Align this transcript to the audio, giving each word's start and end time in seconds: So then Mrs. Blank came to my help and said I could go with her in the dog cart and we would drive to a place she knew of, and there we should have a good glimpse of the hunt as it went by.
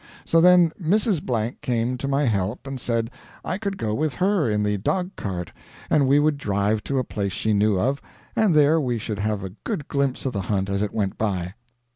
So 0.25 0.41
then 0.41 0.71
Mrs. 0.81 1.21
Blank 1.23 1.61
came 1.61 1.95
to 1.99 2.07
my 2.07 2.23
help 2.25 2.65
and 2.65 2.81
said 2.81 3.11
I 3.45 3.59
could 3.59 3.77
go 3.77 3.93
with 3.93 4.15
her 4.15 4.49
in 4.49 4.63
the 4.63 4.79
dog 4.79 5.15
cart 5.15 5.53
and 5.91 6.07
we 6.07 6.17
would 6.17 6.39
drive 6.39 6.83
to 6.85 6.97
a 6.97 7.03
place 7.03 7.33
she 7.33 7.53
knew 7.53 7.77
of, 7.79 8.01
and 8.35 8.55
there 8.55 8.81
we 8.81 8.97
should 8.97 9.19
have 9.19 9.43
a 9.43 9.51
good 9.63 9.87
glimpse 9.89 10.25
of 10.25 10.33
the 10.33 10.41
hunt 10.41 10.71
as 10.71 10.81
it 10.81 10.91
went 10.91 11.19
by. 11.19 11.53